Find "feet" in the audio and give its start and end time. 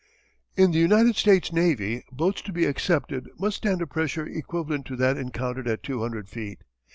6.27-6.63